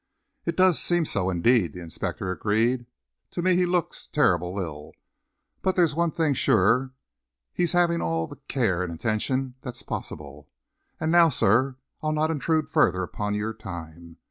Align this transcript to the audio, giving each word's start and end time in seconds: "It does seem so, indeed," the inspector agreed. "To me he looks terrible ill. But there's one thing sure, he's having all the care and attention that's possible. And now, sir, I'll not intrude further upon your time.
"It 0.47 0.57
does 0.57 0.79
seem 0.81 1.05
so, 1.05 1.29
indeed," 1.29 1.73
the 1.73 1.79
inspector 1.79 2.31
agreed. 2.31 2.87
"To 3.29 3.43
me 3.43 3.55
he 3.55 3.67
looks 3.67 4.07
terrible 4.07 4.59
ill. 4.59 4.93
But 5.61 5.75
there's 5.75 5.93
one 5.93 6.09
thing 6.09 6.33
sure, 6.33 6.91
he's 7.53 7.73
having 7.73 8.01
all 8.01 8.25
the 8.25 8.37
care 8.47 8.81
and 8.81 8.91
attention 8.91 9.57
that's 9.61 9.83
possible. 9.83 10.49
And 10.99 11.11
now, 11.11 11.29
sir, 11.29 11.75
I'll 12.01 12.13
not 12.13 12.31
intrude 12.31 12.67
further 12.67 13.03
upon 13.03 13.35
your 13.35 13.53
time. 13.53 14.17